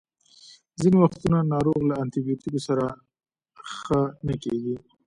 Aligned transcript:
ځینې 0.79 0.97
وختونه 0.99 1.37
ناروغ 1.53 1.79
له 1.89 1.95
انټي 2.01 2.19
بیوټیکو 2.25 2.59
سره 2.67 2.85
سره 2.89 2.95
ښه 3.83 3.99
نه 4.27 4.35
کیږي. 4.43 4.75